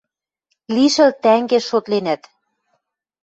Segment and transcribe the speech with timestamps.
[0.75, 2.21] Лишӹл тӓнгеш шотленӓт.